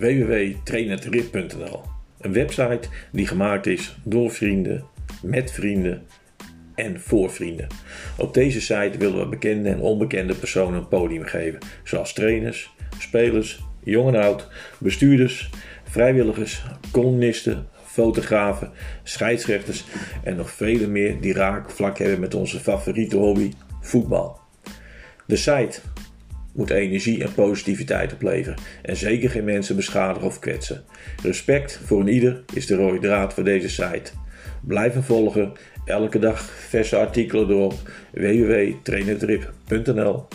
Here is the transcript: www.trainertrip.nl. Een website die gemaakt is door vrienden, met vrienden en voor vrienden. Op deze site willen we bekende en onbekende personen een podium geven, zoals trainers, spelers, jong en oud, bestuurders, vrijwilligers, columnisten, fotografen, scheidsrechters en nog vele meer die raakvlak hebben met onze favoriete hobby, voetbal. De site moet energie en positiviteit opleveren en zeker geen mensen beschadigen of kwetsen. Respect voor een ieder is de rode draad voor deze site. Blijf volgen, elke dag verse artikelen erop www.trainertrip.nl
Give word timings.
www.trainertrip.nl. 0.00 1.82
Een 2.20 2.32
website 2.32 2.88
die 3.12 3.26
gemaakt 3.26 3.66
is 3.66 3.96
door 4.04 4.30
vrienden, 4.30 4.84
met 5.22 5.52
vrienden 5.52 6.02
en 6.74 7.00
voor 7.00 7.30
vrienden. 7.30 7.66
Op 8.18 8.34
deze 8.34 8.60
site 8.60 8.98
willen 8.98 9.18
we 9.18 9.28
bekende 9.28 9.68
en 9.68 9.80
onbekende 9.80 10.34
personen 10.34 10.78
een 10.78 10.88
podium 10.88 11.24
geven, 11.24 11.58
zoals 11.84 12.12
trainers, 12.12 12.70
spelers, 12.98 13.64
jong 13.84 14.14
en 14.14 14.20
oud, 14.20 14.48
bestuurders, 14.78 15.50
vrijwilligers, 15.84 16.64
columnisten, 16.90 17.68
fotografen, 17.84 18.70
scheidsrechters 19.02 19.84
en 20.24 20.36
nog 20.36 20.50
vele 20.50 20.86
meer 20.86 21.20
die 21.20 21.32
raakvlak 21.32 21.98
hebben 21.98 22.20
met 22.20 22.34
onze 22.34 22.58
favoriete 22.58 23.16
hobby, 23.16 23.52
voetbal. 23.80 24.38
De 25.26 25.36
site 25.36 25.80
moet 26.52 26.70
energie 26.70 27.22
en 27.22 27.34
positiviteit 27.34 28.12
opleveren 28.12 28.58
en 28.82 28.96
zeker 28.96 29.30
geen 29.30 29.44
mensen 29.44 29.76
beschadigen 29.76 30.28
of 30.28 30.38
kwetsen. 30.38 30.84
Respect 31.22 31.80
voor 31.84 32.00
een 32.00 32.08
ieder 32.08 32.42
is 32.54 32.66
de 32.66 32.74
rode 32.74 32.98
draad 32.98 33.34
voor 33.34 33.44
deze 33.44 33.68
site. 33.68 34.10
Blijf 34.60 35.04
volgen, 35.04 35.52
elke 35.84 36.18
dag 36.18 36.40
verse 36.68 36.96
artikelen 36.96 37.50
erop 37.50 37.74
www.trainertrip.nl 38.12 40.26